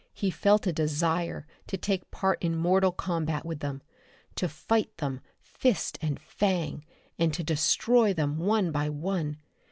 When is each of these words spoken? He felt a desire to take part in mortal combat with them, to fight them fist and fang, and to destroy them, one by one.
He 0.15 0.31
felt 0.31 0.65
a 0.65 0.73
desire 0.73 1.45
to 1.67 1.77
take 1.77 2.09
part 2.09 2.41
in 2.41 2.55
mortal 2.57 2.91
combat 2.91 3.45
with 3.45 3.59
them, 3.59 3.83
to 4.33 4.49
fight 4.49 4.97
them 4.97 5.21
fist 5.39 5.99
and 6.01 6.19
fang, 6.19 6.83
and 7.19 7.31
to 7.35 7.43
destroy 7.43 8.11
them, 8.11 8.39
one 8.39 8.71
by 8.71 8.89
one. 8.89 9.37